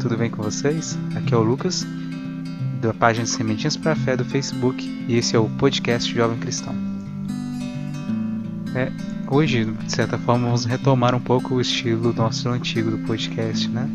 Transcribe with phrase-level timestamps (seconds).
[0.00, 0.98] tudo bem com vocês?
[1.14, 1.86] Aqui é o Lucas,
[2.80, 6.74] da página Sementinhas para a Fé do Facebook, e esse é o podcast Jovem Cristão.
[8.74, 8.90] É,
[9.30, 13.86] hoje, de certa forma, vamos retomar um pouco o estilo nosso antigo do podcast, né?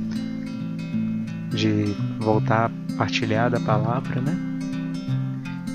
[1.50, 4.38] De voltar a partilhar da palavra, né?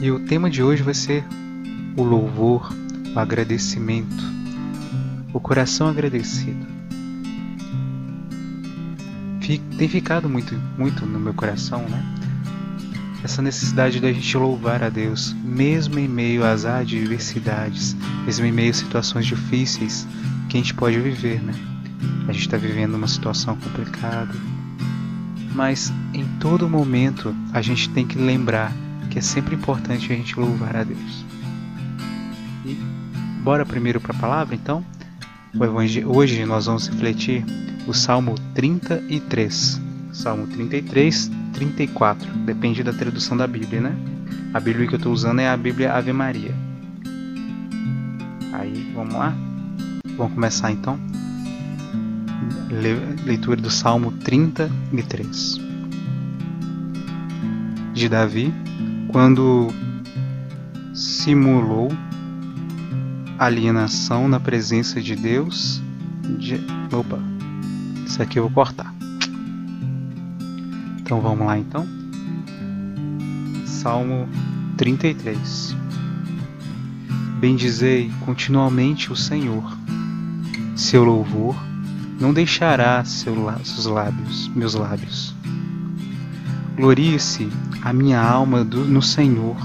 [0.00, 1.24] E o tema de hoje vai ser
[1.96, 2.72] o louvor,
[3.16, 4.24] o agradecimento,
[5.32, 6.69] o coração agradecido
[9.58, 12.02] tem ficado muito, muito no meu coração, né?
[13.22, 17.94] Essa necessidade da gente louvar a Deus, mesmo em meio às adversidades,
[18.24, 20.06] mesmo em meio a situações difíceis
[20.48, 21.54] que a gente pode viver, né?
[22.28, 24.34] A gente está vivendo uma situação complicada,
[25.54, 28.72] mas em todo momento a gente tem que lembrar
[29.10, 31.24] que é sempre importante a gente louvar a Deus.
[32.64, 32.74] E
[33.42, 34.84] bora primeiro para a palavra, então?
[36.06, 37.44] Hoje nós vamos refletir
[37.86, 39.80] o Salmo 33.
[40.12, 42.30] Salmo 33, 34.
[42.44, 43.96] Depende da tradução da Bíblia, né?
[44.54, 46.54] A Bíblia que eu estou usando é a Bíblia Ave Maria.
[48.52, 49.34] Aí, vamos lá?
[50.16, 50.98] Vamos começar então?
[53.24, 55.58] Leitura do Salmo 33.
[57.92, 58.54] De Davi,
[59.08, 59.68] quando
[60.94, 61.90] simulou
[63.40, 65.82] alienação na presença de Deus.
[66.38, 66.60] De...
[66.92, 67.18] Opa,
[68.04, 68.94] isso aqui eu vou cortar.
[70.98, 71.88] Então vamos lá então.
[73.64, 74.28] Salmo
[74.76, 75.74] 33.
[77.40, 79.74] Bendizei continuamente o Senhor.
[80.76, 81.56] Seu louvor
[82.20, 85.34] não deixará seus lábios, meus lábios.
[86.76, 87.48] Glorie-se
[87.80, 89.56] a minha alma do, no Senhor.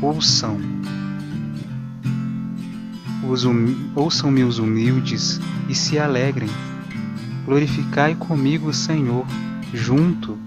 [0.00, 0.79] Ouçam
[3.94, 6.48] ouçam-me os humildes e se alegrem.
[7.44, 9.26] Glorificai comigo o Senhor,
[9.72, 10.38] junto,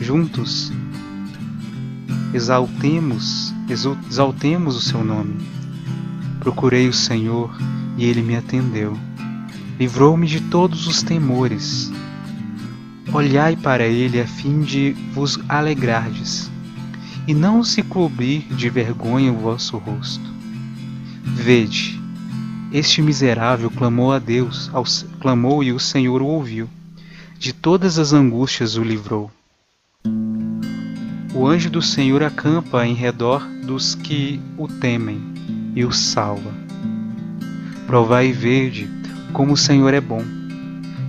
[0.00, 0.72] juntos.
[2.32, 3.54] Exaltemos,
[4.08, 5.36] exaltemos o seu nome.
[6.40, 7.56] Procurei o Senhor
[7.96, 8.96] e ele me atendeu.
[9.78, 11.92] Livrou-me de todos os temores.
[13.12, 16.50] Olhai para ele a fim de vos alegrardes,
[17.28, 20.34] e não se cobrir de vergonha o vosso rosto.
[21.22, 22.00] Vede,
[22.74, 24.82] este miserável clamou a Deus, ao,
[25.20, 26.68] clamou e o Senhor o ouviu.
[27.38, 29.30] De todas as angústias o livrou.
[31.32, 35.20] O anjo do Senhor acampa em redor dos que o temem
[35.76, 36.52] e o salva.
[37.86, 38.90] Provai e verde
[39.32, 40.24] como o Senhor é bom.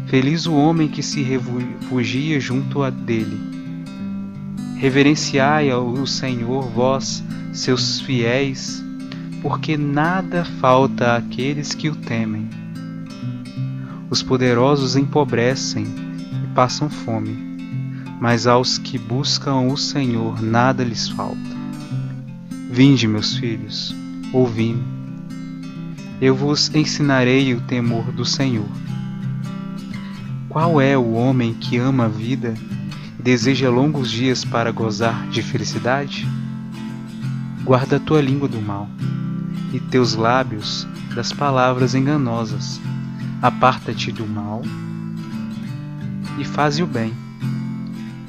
[0.05, 3.39] Feliz o homem que se refugia junto a dele.
[4.77, 8.84] Reverenciai ao Senhor, vós, seus fiéis,
[9.45, 12.49] porque nada falta àqueles que o temem.
[14.09, 17.37] Os poderosos empobrecem e passam fome,
[18.19, 21.37] mas aos que buscam o Senhor nada lhes falta.
[22.71, 23.95] Vinde, meus filhos,
[24.33, 24.83] ouvi-me.
[26.19, 28.65] Eu vos ensinarei o temor do Senhor.
[30.49, 32.55] Qual é o homem que ama a vida
[33.19, 36.27] e deseja longos dias para gozar de felicidade?
[37.63, 38.89] Guarda a tua língua do mal
[39.75, 42.79] e teus lábios das palavras enganosas.
[43.41, 44.61] Aparta-te do mal
[46.39, 47.13] e faze o bem.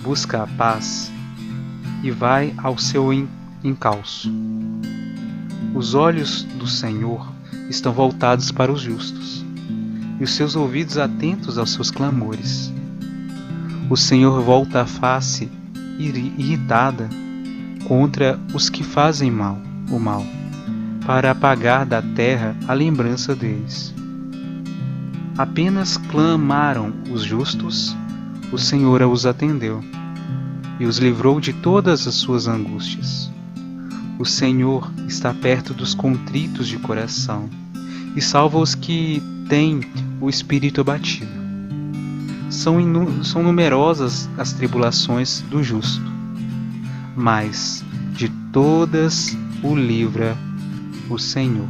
[0.03, 1.13] Busca a paz
[2.03, 3.13] e vai ao seu
[3.63, 4.29] encalço.
[5.73, 7.33] Os olhos do Senhor
[7.71, 9.45] estão voltados para os justos,
[10.19, 12.73] e os seus ouvidos atentos aos seus clamores.
[13.89, 15.49] O Senhor volta a face
[15.99, 17.09] irritada
[17.87, 19.59] contra os que fazem mal,
[19.91, 20.25] o mal
[21.07, 23.95] para apagar da terra a lembrança deles.
[25.39, 27.97] Apenas clamaram os justos,
[28.51, 29.85] o Senhor os atendeu
[30.81, 33.31] e os livrou de todas as suas angústias.
[34.19, 37.49] O Senhor está perto dos contritos de coração
[38.17, 39.81] e salva os que têm
[40.21, 41.31] o espírito abatido.
[42.51, 42.79] São,
[43.23, 46.11] são numerosas as tribulações do justo,
[47.15, 50.37] mas de todas o livra
[51.09, 51.69] o Senhor.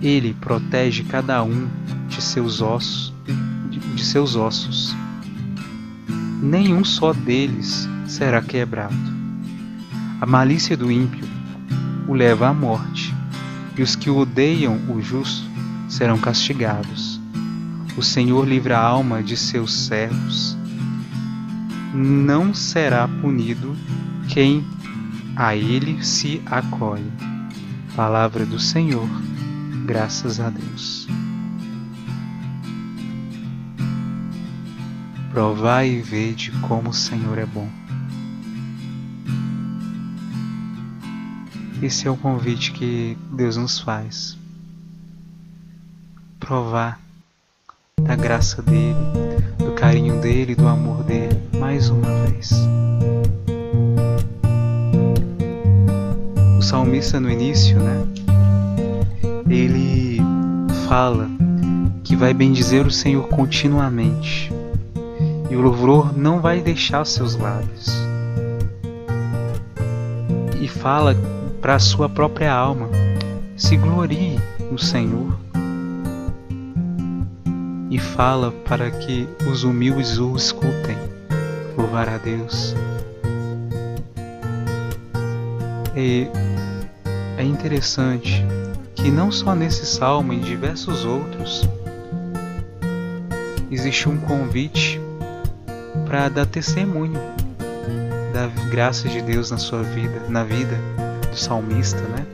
[0.00, 1.68] Ele protege cada um
[2.08, 3.12] de seus ossos,
[3.94, 4.94] de seus ossos.
[6.42, 8.94] Nenhum só deles será quebrado.
[10.20, 11.26] A malícia do ímpio
[12.06, 13.14] o leva à morte,
[13.76, 15.48] e os que odeiam o justo
[15.88, 17.20] serão castigados.
[17.96, 20.56] O Senhor livra a alma de seus servos.
[21.92, 23.76] Não será punido
[24.28, 24.64] quem
[25.36, 27.27] a ele se acolhe.
[27.98, 29.08] Palavra do Senhor,
[29.84, 31.08] graças a Deus.
[35.32, 37.68] Provai e vede como o Senhor é bom.
[41.82, 44.38] Esse é o convite que Deus nos faz.
[46.38, 47.00] Provar
[48.00, 48.94] da graça dele,
[49.58, 52.52] do carinho dele, do amor dele, mais uma vez.
[56.68, 58.06] Salmista no início, né?
[59.48, 60.20] Ele
[60.86, 61.26] fala
[62.04, 64.52] que vai bendizer o Senhor continuamente.
[65.50, 67.90] E o louvor não vai deixar seus lábios.
[70.60, 71.16] E fala
[71.62, 72.90] para a sua própria alma:
[73.56, 74.38] se glorie
[74.70, 75.38] no Senhor.
[77.90, 80.98] E fala para que os humildes o escutem.
[81.78, 82.74] Louvar a Deus.
[86.00, 86.28] E
[87.36, 88.46] é interessante
[88.94, 91.68] que não só nesse salmo, em diversos outros,
[93.68, 95.00] existe um convite
[96.06, 97.20] para dar testemunho
[98.32, 100.78] da graça de Deus na sua vida, na vida
[101.32, 102.24] do salmista, né?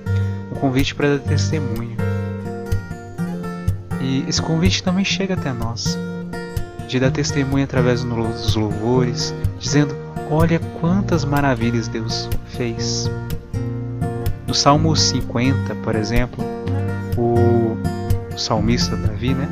[0.52, 1.96] Um convite para dar testemunho.
[3.98, 5.98] E esse convite também chega até nós,
[6.86, 9.96] de dar testemunho através dos louvores, dizendo:
[10.30, 13.08] Olha quantas maravilhas Deus fez.
[14.54, 16.44] No Salmo 50, por exemplo,
[17.18, 17.76] o
[18.38, 19.48] salmista Davi, né?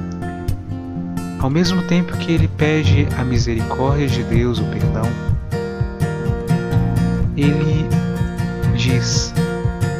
[1.40, 5.02] Ao mesmo tempo que ele pede a misericórdia de Deus, o perdão,
[7.36, 7.84] ele
[8.76, 9.34] diz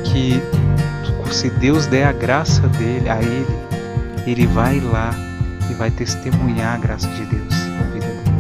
[0.05, 0.41] que
[1.33, 3.59] se Deus der a graça dele a ele,
[4.25, 5.11] ele vai lá
[5.69, 8.31] e vai testemunhar a graça de Deus na vida dele.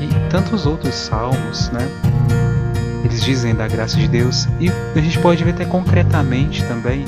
[0.00, 1.88] E tantos outros salmos, né?
[3.28, 7.04] Dizem da graça de Deus e a gente pode ver até concretamente também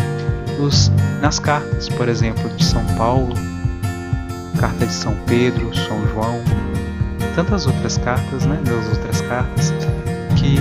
[0.59, 3.33] nos, nas cartas, por exemplo, de São Paulo,
[4.59, 6.39] carta de São Pedro, São João,
[7.35, 9.73] tantas outras cartas, né, das outras cartas,
[10.37, 10.59] que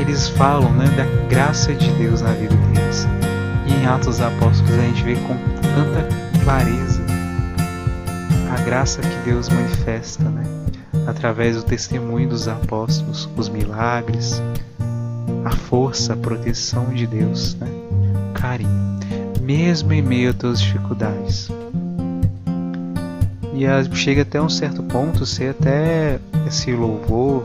[0.00, 3.06] eles falam né, da graça de Deus na vida deles.
[3.64, 7.00] E em Atos dos Apóstolos a gente vê com tanta clareza
[8.50, 10.42] a graça que Deus manifesta, né,
[11.08, 14.40] através do testemunho dos apóstolos, os milagres,
[15.44, 17.68] a força, a proteção de Deus, né,
[18.34, 18.98] carinho,
[19.40, 21.50] mesmo em meio a todas as dificuldades
[23.58, 27.42] e chega até um certo ponto ser até esse louvor,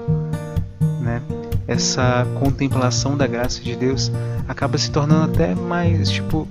[1.02, 1.22] né?
[1.68, 4.12] Essa contemplação da graça de Deus
[4.48, 6.48] acaba se tornando até mais tipo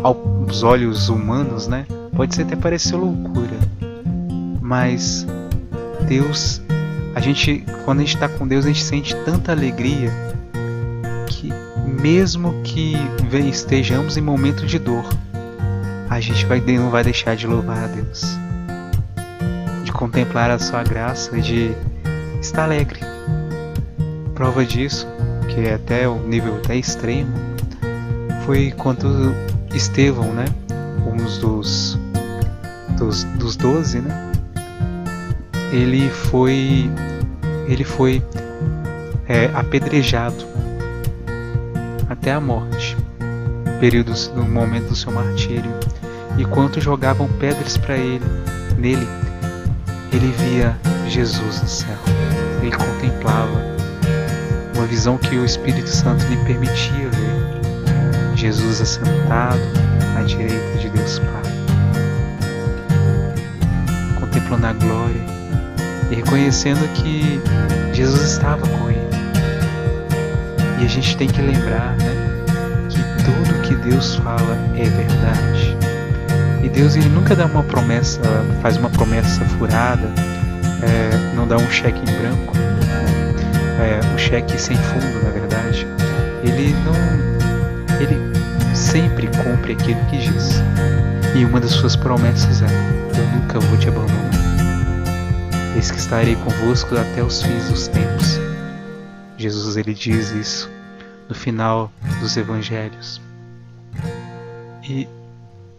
[0.00, 1.86] aos olhos humanos, né?
[2.14, 3.58] Pode ser até parecer loucura,
[4.60, 5.26] mas
[6.02, 6.60] Deus,
[7.14, 10.10] a gente quando a gente está com Deus a gente sente tanta alegria
[11.26, 11.52] que
[12.00, 12.96] mesmo que
[13.48, 15.04] estejamos em momento de dor,
[16.10, 18.42] a gente vai, não vai deixar de louvar a Deus
[20.02, 21.70] contemplar a sua graça, de
[22.40, 22.98] estar alegre.
[24.34, 25.06] Prova disso,
[25.48, 27.32] que é até o nível até extremo,
[28.44, 29.32] foi quando
[29.72, 30.46] Estevão, né,
[31.06, 31.96] um dos,
[33.38, 34.31] dos doze, né,
[35.72, 36.90] ele foi
[37.66, 38.22] ele foi
[39.26, 40.44] é, apedrejado
[42.08, 42.96] até a morte,
[43.80, 45.70] períodos no momento do seu martírio,
[46.36, 48.24] e quanto jogavam pedras para ele,
[48.76, 49.08] nele,
[50.12, 50.76] ele via
[51.08, 51.96] Jesus no céu.
[52.60, 53.58] Ele contemplava
[54.76, 58.36] uma visão que o Espírito Santo lhe permitia ver.
[58.36, 59.60] Jesus assentado
[60.18, 61.42] à direita de Deus Pai,
[64.20, 65.41] contemplando a glória
[66.12, 67.40] e reconhecendo que
[67.94, 69.00] Jesus estava com ele.
[70.78, 72.14] E a gente tem que lembrar né,
[72.90, 75.76] que tudo que Deus fala é verdade.
[76.62, 78.20] E Deus ele nunca dá uma promessa,
[78.60, 80.12] faz uma promessa furada,
[80.82, 84.00] é, não dá um cheque em branco, né?
[84.02, 85.86] é, um cheque sem fundo, na verdade.
[86.44, 88.18] Ele não, ele
[88.76, 90.62] sempre cumpre aquilo que diz.
[91.34, 94.41] E uma das suas promessas é: Eu nunca vou te abandonar.
[95.74, 98.38] Eis que estarei convosco até os fins dos tempos.
[99.38, 100.70] Jesus ele diz isso
[101.28, 103.20] no final dos evangelhos.
[104.82, 105.08] E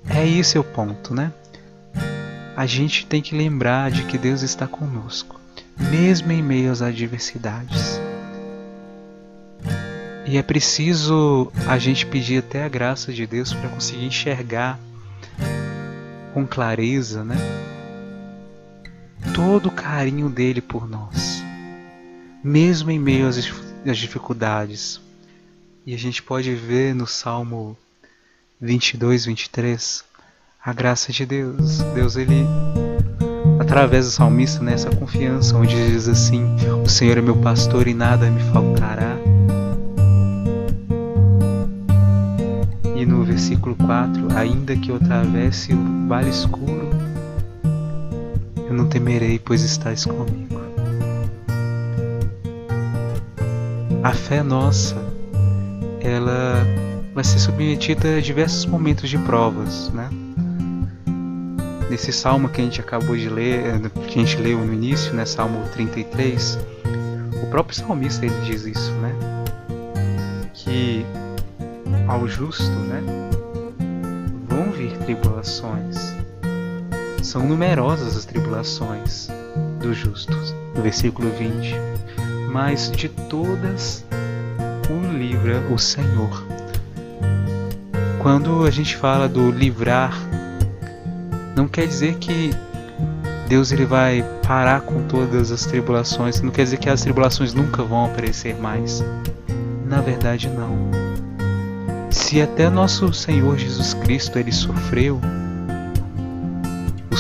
[0.10, 1.32] é esse o ponto, né?
[2.56, 5.40] A gente tem que lembrar de que Deus está conosco,
[5.78, 8.02] mesmo em meio às adversidades.
[10.26, 14.80] E é preciso a gente pedir até a graça de Deus para conseguir enxergar
[16.34, 17.36] com clareza, né?
[19.34, 21.44] Todo o carinho dele por nós,
[22.44, 25.00] mesmo em meio às dificuldades.
[25.86, 27.78] E a gente pode ver no Salmo
[28.60, 30.04] 22, 23,
[30.64, 31.80] a graça de Deus.
[31.94, 32.46] Deus ele
[33.60, 36.46] através do salmista nessa confiança, onde diz assim:
[36.84, 39.18] O Senhor é meu pastor e nada me faltará.
[42.96, 46.83] E no versículo 4: Ainda que eu atravesse o vale escuro,
[48.94, 50.62] temerei, pois estás comigo.
[54.04, 54.96] A fé nossa,
[56.00, 56.64] ela
[57.12, 60.10] vai ser submetida a diversos momentos de provas, né?
[61.90, 65.12] Nesse salmo que a gente acabou de ler, eh, que a gente leu no início,
[65.14, 66.60] né, Salmo 33,
[67.42, 69.12] o próprio salmista ele diz isso, né?
[70.54, 71.04] Que
[72.08, 73.02] ao justo, né,
[74.48, 76.13] vão vir tribulações.
[77.34, 79.28] São numerosas as tribulações
[79.80, 80.54] dos justos.
[80.76, 81.74] No versículo 20.
[82.52, 84.06] Mas de todas
[84.88, 86.46] o livra o Senhor.
[88.20, 90.16] Quando a gente fala do livrar
[91.56, 92.52] não quer dizer que
[93.50, 97.82] Deus ele vai parar com todas as tribulações, não quer dizer que as tribulações nunca
[97.82, 99.04] vão aparecer mais.
[99.88, 100.92] Na verdade, não.
[102.12, 105.20] Se até nosso Senhor Jesus Cristo ele sofreu,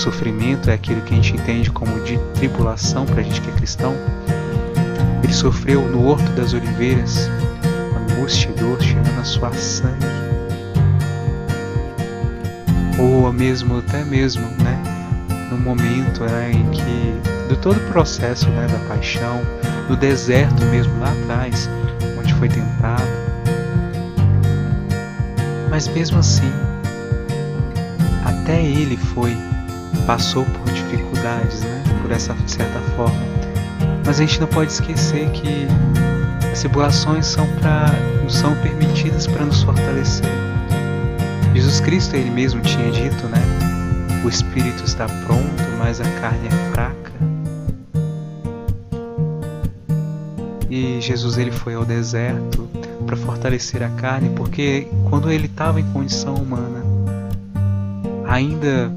[0.03, 3.53] sofrimento é aquilo que a gente entende como de tribulação para a gente que é
[3.53, 3.95] cristão.
[5.23, 7.29] Ele sofreu no Horto das Oliveiras,
[7.95, 10.23] angústia e dor tirando a sua sangue
[12.99, 14.81] ou mesmo até mesmo, né,
[15.49, 17.19] no momento né, em que
[17.49, 19.41] do todo o processo né, da paixão,
[19.87, 21.69] do deserto mesmo lá atrás,
[22.17, 23.03] onde foi tentado.
[25.69, 26.51] Mas mesmo assim,
[28.23, 29.35] até ele foi,
[30.05, 33.21] passou por dificuldades, né, por essa certa forma.
[34.05, 35.67] Mas a gente não pode esquecer que
[36.51, 37.85] as tribulações são, pra,
[38.27, 40.43] são permitidas para nos fortalecer
[41.53, 43.39] Jesus Cristo ele mesmo tinha dito, né?
[44.25, 47.11] O espírito está pronto, mas a carne é fraca.
[50.67, 52.67] E Jesus ele foi ao deserto
[53.05, 56.83] para fortalecer a carne, porque quando ele estava em condição humana,
[58.27, 58.91] ainda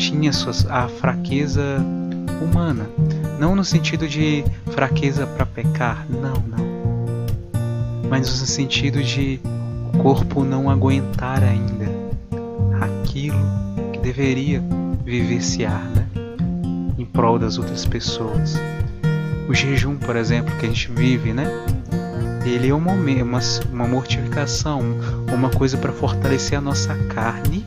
[0.00, 1.76] tinha suas, a fraqueza
[2.40, 2.88] humana,
[3.38, 9.38] não no sentido de fraqueza para pecar, não, não, mas no sentido de
[9.92, 11.86] o corpo não aguentar ainda
[12.80, 13.36] aquilo
[13.92, 14.62] que deveria
[15.04, 16.06] vivenciar, né?
[16.96, 18.58] Em prol das outras pessoas.
[19.48, 21.46] O jejum, por exemplo, que a gente vive, né?
[22.46, 23.40] Ele é uma, uma,
[23.70, 24.80] uma mortificação,
[25.30, 27.66] uma coisa para fortalecer a nossa carne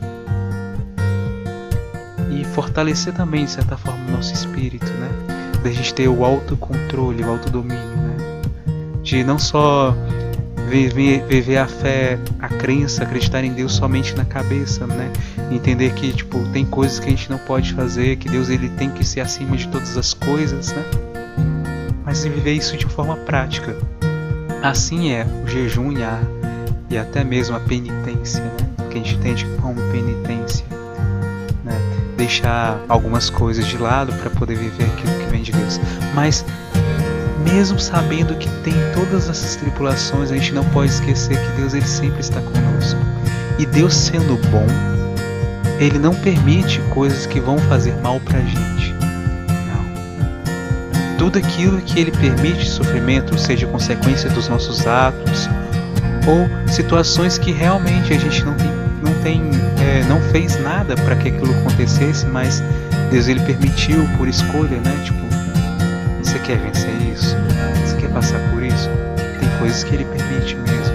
[2.54, 5.10] fortalecer também, de certa forma, o nosso espírito, né?
[5.62, 8.16] Da gente ter o autocontrole, o autodomínio, né?
[9.02, 9.94] De não só
[10.68, 15.10] viver, a fé, a crença, acreditar em Deus somente na cabeça, né?
[15.50, 18.90] Entender que tipo tem coisas que a gente não pode fazer, que Deus ele tem
[18.90, 20.84] que ser acima de todas as coisas, né?
[22.04, 23.76] Mas viver isso de forma prática.
[24.62, 26.20] Assim é o jejum e, a,
[26.88, 28.50] e até mesmo a penitência, né?
[28.90, 30.73] Que a gente entende como penitência?
[32.16, 35.80] Deixar algumas coisas de lado para poder viver aquilo que vem de Deus.
[36.14, 36.44] Mas
[37.44, 41.86] mesmo sabendo que tem todas essas tripulações, a gente não pode esquecer que Deus ele
[41.86, 42.98] sempre está conosco.
[43.58, 44.66] E Deus sendo bom,
[45.78, 48.94] ele não permite coisas que vão fazer mal pra gente.
[49.66, 51.16] Não.
[51.18, 55.48] Tudo aquilo que ele permite sofrimento, seja consequência dos nossos atos
[56.26, 58.73] ou situações que realmente a gente não tem,
[59.24, 59.42] tem,
[59.80, 62.62] é, não fez nada para que aquilo acontecesse, mas
[63.10, 65.02] Deus ele permitiu por escolha, né?
[65.02, 65.24] Tipo,
[66.22, 67.34] você quer vencer isso?
[67.84, 68.88] Você quer passar por isso?
[69.40, 70.94] Tem coisas que ele permite mesmo.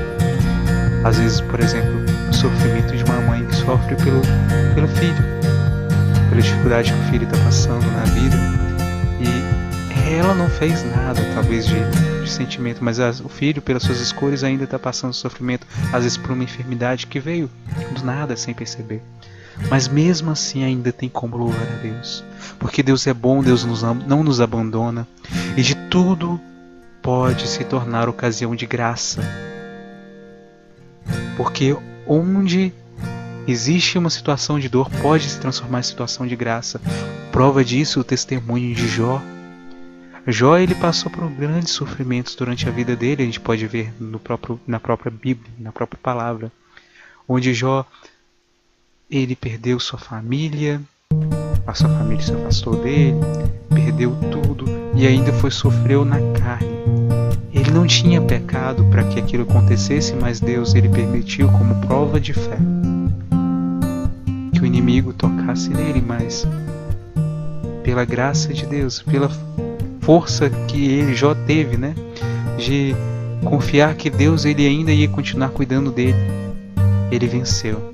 [1.04, 1.92] Às vezes, por exemplo,
[2.30, 4.22] o sofrimento de uma mãe que sofre pelo,
[4.76, 5.24] pelo filho,
[6.30, 8.38] pela dificuldade que o filho está passando na vida.
[9.20, 11.76] E ela não fez nada, talvez, de,
[12.30, 16.18] de sentimento, mas as, o filho, pelas suas escolhas, ainda está passando sofrimento, às vezes
[16.18, 17.50] por uma enfermidade que veio
[17.94, 19.02] do nada, sem perceber.
[19.70, 22.24] Mas mesmo assim ainda tem como louvar a Deus.
[22.58, 25.06] Porque Deus é bom, Deus nos não nos abandona.
[25.58, 26.40] E de tudo
[27.02, 29.22] pode se tornar ocasião de graça.
[31.36, 31.76] Porque
[32.08, 32.72] onde
[33.48, 36.80] existe uma situação de dor, pode se transformar em situação de graça.
[37.32, 39.22] Prova disso o testemunho de Jó.
[40.32, 44.20] Jó ele passou por grandes sofrimentos durante a vida dele, a gente pode ver no
[44.20, 46.52] próprio, na própria Bíblia, na própria palavra,
[47.28, 47.84] onde Jó
[49.10, 50.80] ele perdeu sua família,
[51.66, 53.18] a sua família se afastou dele,
[53.74, 56.78] perdeu tudo e ainda foi sofreu na carne.
[57.52, 62.34] Ele não tinha pecado para que aquilo acontecesse, mas Deus ele permitiu como prova de
[62.34, 62.58] fé
[64.54, 66.48] que o inimigo tocasse nele, mas
[67.84, 69.28] pela graça de Deus, pela
[70.02, 71.96] força que ele Jó teve, né?
[72.58, 72.96] De
[73.44, 76.18] confiar que Deus ele ainda ia continuar cuidando dele.
[77.12, 77.92] Ele venceu.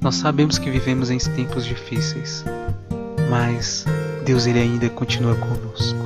[0.00, 2.44] Nós sabemos que vivemos em tempos difíceis,
[3.30, 3.86] mas
[4.24, 5.98] Deus ele ainda continua conosco.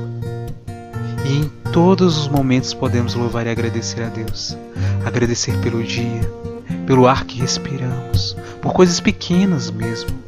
[1.25, 4.55] E em todos os momentos podemos louvar e agradecer a Deus.
[5.03, 6.21] Agradecer pelo dia,
[6.85, 10.26] pelo ar que respiramos, por coisas pequenas mesmo.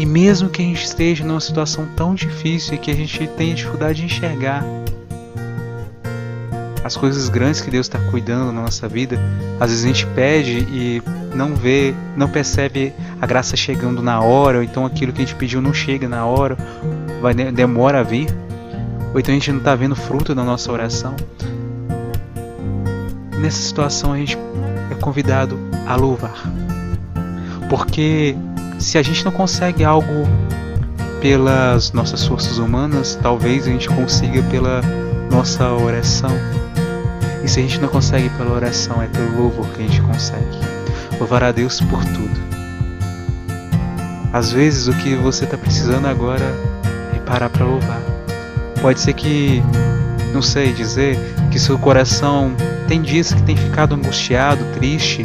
[0.00, 3.54] E mesmo que a gente esteja numa situação tão difícil e que a gente tenha
[3.54, 4.64] dificuldade de enxergar
[6.82, 9.20] as coisas grandes que Deus está cuidando na nossa vida,
[9.60, 11.02] às vezes a gente pede e
[11.34, 15.34] não vê, não percebe a graça chegando na hora, ou então aquilo que a gente
[15.34, 16.56] pediu não chega na hora,
[17.20, 18.28] vai demora a vir,
[19.12, 21.14] ou então a gente não está vendo fruto da nossa oração.
[23.38, 24.38] Nessa situação a gente
[24.90, 26.50] é convidado a louvar,
[27.68, 28.34] porque
[28.80, 30.26] se a gente não consegue algo
[31.20, 34.80] pelas nossas forças humanas, talvez a gente consiga pela
[35.30, 36.34] nossa oração.
[37.44, 40.58] E se a gente não consegue pela oração, é pelo louvor que a gente consegue.
[41.18, 42.40] Louvar a Deus por tudo.
[44.32, 46.44] Às vezes o que você está precisando agora
[47.14, 48.00] é parar para louvar.
[48.80, 49.62] Pode ser que,
[50.32, 51.18] não sei dizer,
[51.50, 52.54] que seu coração
[52.88, 55.24] tem dias que tem ficado angustiado, triste,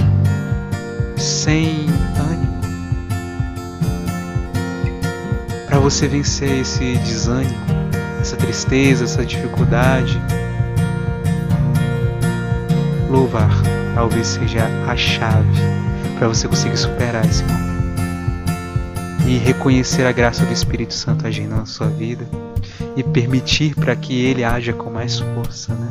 [1.16, 1.88] sem
[5.86, 7.54] você vencer esse desânimo,
[8.20, 10.20] essa tristeza, essa dificuldade,
[13.08, 13.52] louvar
[13.94, 15.62] talvez seja a chave
[16.18, 18.02] para você conseguir superar esse momento.
[19.28, 22.28] E reconhecer a graça do Espírito Santo agindo na sua vida
[22.96, 25.88] e permitir para que ele haja com mais força, né?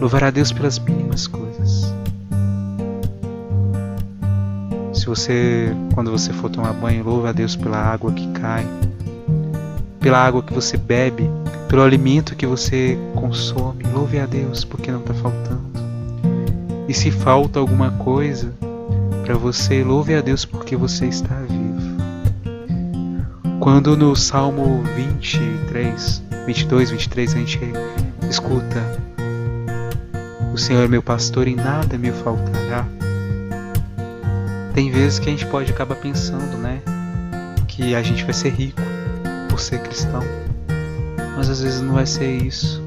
[0.00, 1.92] Louvar a Deus pelas mínimas coisas.
[5.04, 8.66] Se você, quando você for tomar banho, louva a Deus pela água que cai,
[10.00, 11.28] pela água que você bebe,
[11.68, 13.84] pelo alimento que você consome.
[13.92, 15.60] Louve a Deus porque não está faltando.
[16.88, 18.50] E se falta alguma coisa
[19.26, 21.98] para você, louve a Deus porque você está vivo.
[23.60, 27.60] Quando no Salmo 23, 22, 23 a gente
[28.30, 28.82] escuta:
[30.54, 32.86] O Senhor é meu pastor e nada me faltará.
[34.74, 36.82] Tem vezes que a gente pode acabar pensando, né,
[37.68, 38.82] que a gente vai ser rico
[39.48, 40.22] por ser cristão.
[41.36, 42.82] Mas às vezes não vai ser isso.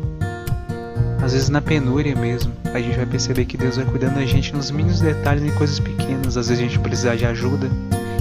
[1.24, 4.54] Às vezes na penúria mesmo, a gente vai perceber que Deus vai cuidando da gente
[4.54, 6.36] nos mínimos detalhes em coisas pequenas.
[6.36, 7.70] Às vezes a gente precisa de ajuda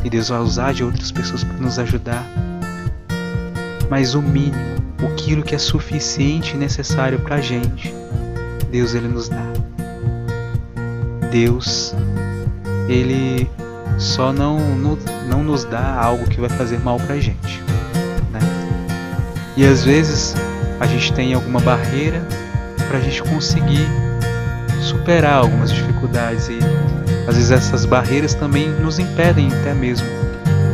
[0.04, 2.24] e Deus vai usar de outras pessoas para nos ajudar.
[3.90, 4.54] Mas o mínimo,
[5.12, 7.92] aquilo que é suficiente e necessário para a gente,
[8.70, 9.52] Deus ele nos dá.
[11.30, 11.94] Deus,
[12.88, 13.50] ele
[13.98, 17.62] só não, não, não nos dá algo que vai fazer mal para gente.
[18.32, 18.40] Né?
[19.56, 20.34] E às vezes
[20.78, 22.20] a gente tem alguma barreira
[22.88, 23.86] para a gente conseguir
[24.80, 26.58] superar algumas dificuldades e
[27.26, 30.06] às vezes essas barreiras também nos impedem até mesmo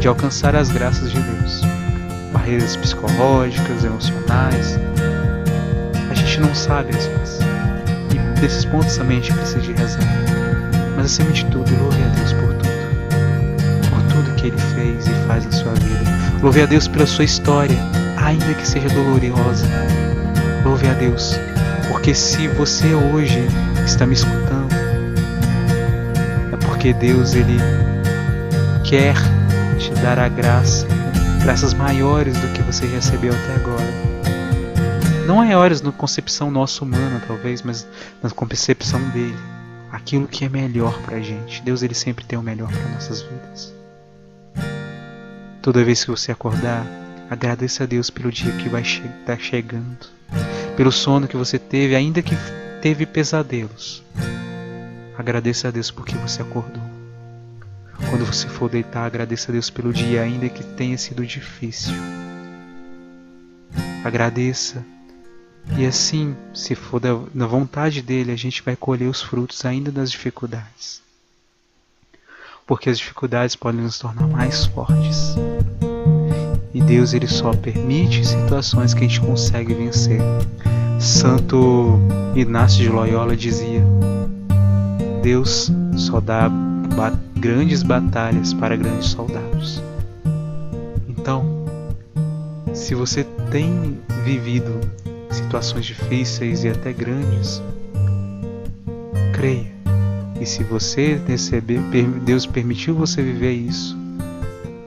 [0.00, 1.62] de alcançar as graças de Deus.
[2.32, 4.78] Barreiras psicológicas, emocionais.
[6.10, 7.38] A gente não sabe às vezes.
[8.10, 10.02] E desses pontos também a gente precisa de rezar.
[10.96, 12.11] Mas acima de tudo, louve a Deus
[14.42, 16.04] que Ele fez e faz na sua vida.
[16.42, 17.76] Louve a Deus pela sua história,
[18.18, 19.64] ainda que seja dolorosa.
[20.64, 21.38] Louve a Deus
[22.02, 23.38] porque se você hoje
[23.86, 24.74] está me escutando,
[26.52, 27.58] é porque Deus ele
[28.82, 29.14] quer
[29.78, 30.84] te dar a graça,
[31.44, 33.86] graças maiores do que você recebeu até agora.
[35.26, 37.86] Não maiores na concepção nossa humana, talvez, mas
[38.20, 39.38] na concepção dele.
[39.92, 41.62] Aquilo que é melhor pra gente.
[41.62, 43.81] Deus ele sempre tem o melhor para nossas vidas.
[45.62, 46.84] Toda vez que você acordar,
[47.30, 50.22] agradeça a Deus pelo dia que vai estar che tá chegando
[50.76, 52.34] pelo sono que você teve, ainda que
[52.80, 54.02] teve pesadelos.
[55.16, 56.82] Agradeça a Deus porque você acordou.
[58.08, 61.94] Quando você for deitar, agradeça a Deus pelo dia, ainda que tenha sido difícil.
[64.04, 64.84] Agradeça.
[65.78, 69.92] E assim, se for da, da vontade dele, a gente vai colher os frutos ainda
[69.92, 71.02] das dificuldades.
[72.72, 75.36] Porque as dificuldades podem nos tornar mais fortes.
[76.72, 80.22] E Deus ele só permite situações que a gente consegue vencer.
[80.98, 82.00] Santo
[82.34, 83.84] Inácio de Loyola dizia:
[85.22, 89.82] Deus só dá ba grandes batalhas para grandes soldados.
[91.06, 91.44] Então,
[92.72, 94.80] se você tem vivido
[95.30, 97.62] situações difíceis e até grandes,
[99.34, 99.71] creia.
[100.42, 101.78] E se você receber,
[102.24, 103.96] Deus permitiu você viver isso,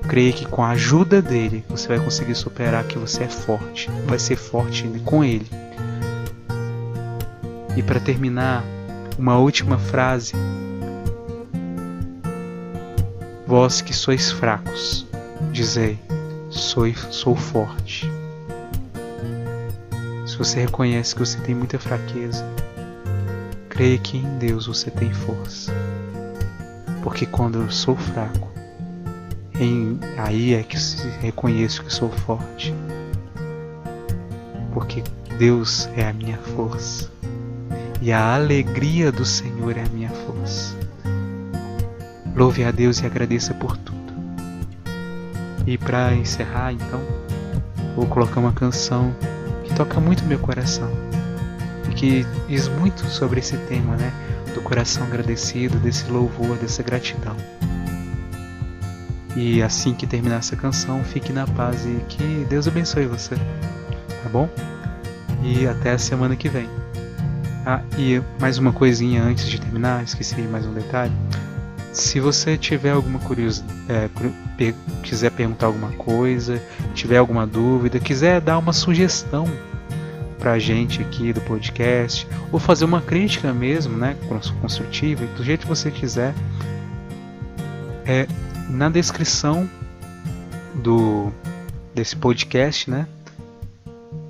[0.05, 4.19] creia que com a ajuda dele você vai conseguir superar que você é forte, vai
[4.19, 5.49] ser forte com ele.
[7.73, 8.65] E para terminar,
[9.17, 10.33] uma última frase.
[13.47, 15.07] Vós que sois fracos,
[15.53, 15.97] dizei:
[16.49, 18.11] sou, sou forte.
[20.27, 22.45] Se você reconhece que você tem muita fraqueza,
[23.75, 25.71] creia que em Deus você tem força.
[27.03, 28.49] Porque quando eu sou fraco,
[29.59, 30.77] em, aí é que
[31.19, 32.73] reconheço que sou forte.
[34.73, 35.03] Porque
[35.37, 37.11] Deus é a minha força.
[38.01, 40.73] E a alegria do Senhor é a minha força.
[42.33, 44.13] Louve a Deus e agradeça por tudo.
[45.67, 47.01] E para encerrar, então,
[47.95, 49.13] vou colocar uma canção
[49.65, 51.04] que toca muito meu coração
[51.95, 54.11] que diz muito sobre esse tema, né?
[54.53, 57.35] Do coração agradecido, desse louvor, dessa gratidão.
[59.35, 63.35] E assim que terminar essa canção, fique na paz e que Deus abençoe você.
[63.35, 64.49] Tá bom?
[65.43, 66.69] E até a semana que vem.
[67.65, 71.11] Ah, e mais uma coisinha antes de terminar, esqueci mais um detalhe.
[71.91, 74.09] Se você tiver alguma curiosidade, é,
[75.01, 76.61] quiser perguntar alguma coisa,
[76.93, 79.47] tiver alguma dúvida, quiser dar uma sugestão
[80.45, 84.15] pra gente aqui do podcast, ou fazer uma crítica mesmo, né,
[84.61, 86.35] construtiva, do jeito que você quiser,
[88.05, 88.27] é,
[88.69, 89.67] na descrição
[90.75, 91.31] do
[91.95, 93.07] desse podcast, né,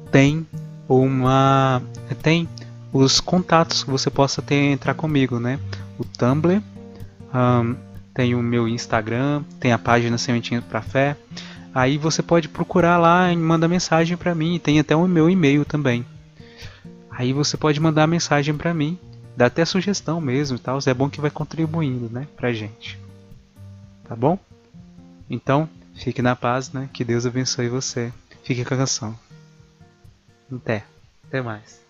[0.09, 0.47] tem
[0.87, 1.81] uma
[2.21, 2.47] tem
[2.93, 5.59] os contatos que você possa ter entrar comigo, né?
[5.99, 6.61] O Tumblr,
[7.33, 7.75] um,
[8.13, 11.17] tem o meu Instagram, tem a página Sementinha para Fé.
[11.75, 14.57] Aí você pode procurar lá e mandar mensagem para mim.
[14.57, 16.05] Tem até o meu e-mail também.
[17.11, 18.97] Aí você pode mandar mensagem para mim,
[19.35, 20.79] dá até sugestão mesmo, tal.
[20.85, 22.97] É bom que vai contribuindo, né, pra gente.
[24.07, 24.39] Tá bom?
[25.29, 26.89] Então, fique na paz, né?
[26.93, 28.13] Que Deus abençoe você.
[28.43, 29.19] Fique com a canção.
[30.49, 30.85] Até.
[31.27, 31.84] Até mais.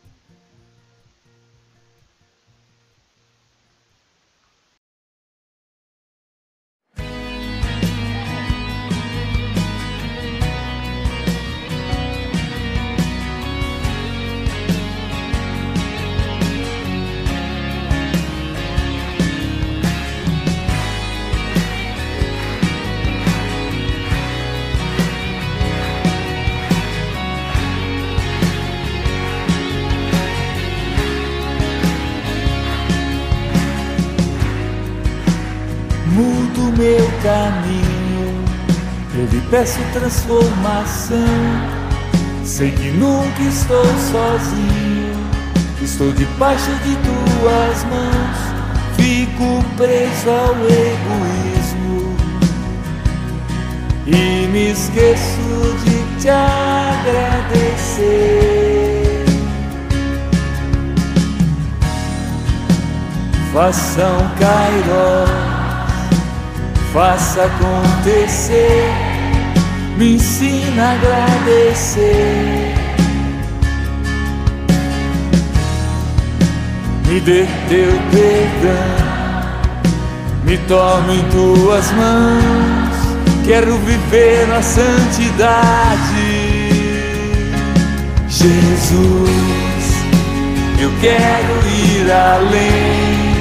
[37.25, 38.45] Caminho,
[39.15, 41.17] eu lhe peço transformação.
[42.43, 45.15] Sei que nunca estou sozinho,
[45.81, 48.37] estou debaixo de tuas mãos.
[48.95, 52.15] Fico preso ao egoísmo
[54.05, 57.65] e me esqueço de te agradecer.
[63.51, 65.44] Faça um Cairo
[66.95, 68.89] faça acontecer,
[69.97, 72.73] me ensina a agradecer.
[77.05, 78.95] Me dê teu perdão,
[80.45, 82.95] me tome em tuas mãos,
[83.45, 86.45] quero viver na santidade.
[88.29, 89.29] Jesus,
[90.79, 93.35] eu quero ir além,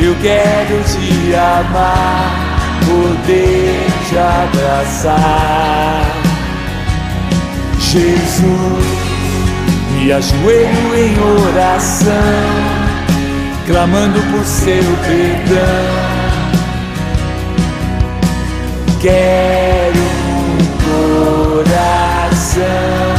[0.00, 2.47] eu quero te amar
[2.86, 6.02] poder te abraçar.
[7.78, 8.84] Jesus,
[9.94, 12.12] me ajoelho em oração,
[13.66, 16.18] clamando por seu perdão.
[19.00, 20.58] Quero um
[21.64, 23.17] coração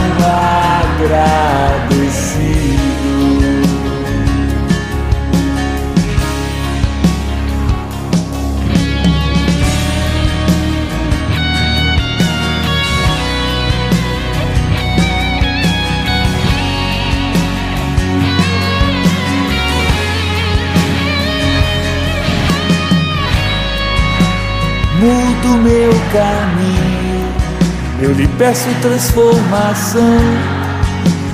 [25.50, 27.34] mudo meu caminho.
[28.02, 30.20] Eu lhe peço transformação.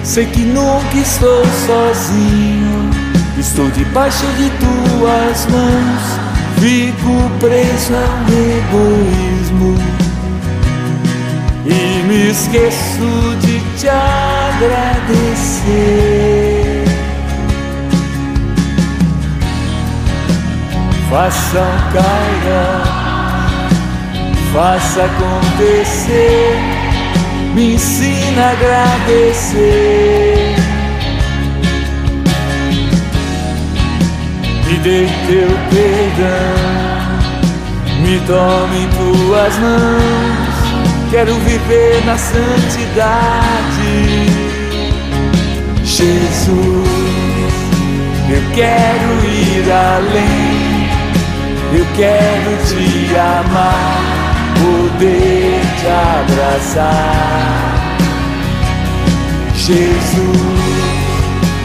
[0.04, 2.90] Sei que nunca estou sozinho.
[3.38, 6.20] Estou debaixo de tuas mãos.
[6.60, 9.76] Fico preso ao egoísmo.
[11.66, 15.26] E me esqueço de te agradecer.
[21.10, 22.95] Façam cair
[24.56, 26.56] faça acontecer,
[27.54, 29.56] me ensina a agradecer.
[34.66, 36.56] Me dê teu perdão,
[38.00, 40.56] me tome em tuas mãos,
[41.12, 43.94] quero viver na santidade.
[45.84, 46.88] Jesus,
[48.30, 50.90] eu quero ir além,
[51.78, 54.05] eu quero te amar,
[54.60, 57.56] poder te abraçar.
[59.56, 60.46] Jesus,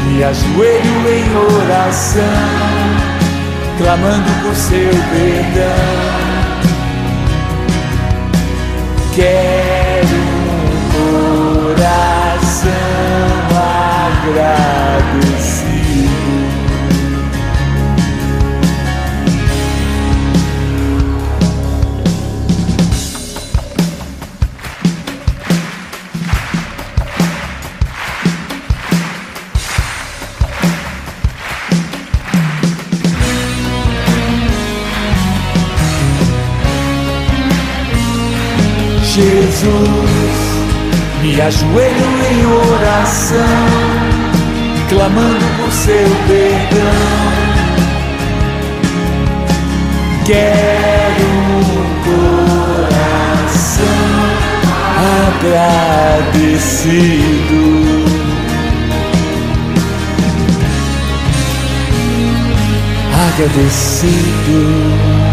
[0.06, 2.22] me ajoelho em oração,
[3.78, 6.20] clamando por seu perdão.
[9.14, 10.70] Quero um
[11.74, 12.70] coração
[14.30, 15.29] agradecido.
[39.20, 40.32] Jesus,
[41.20, 43.60] me ajoelho em oração,
[44.88, 47.02] clamando por seu perdão.
[50.24, 51.26] Quero
[51.58, 51.62] um
[52.06, 53.84] coração
[56.22, 57.60] agradecido.
[63.28, 65.29] Agradecido.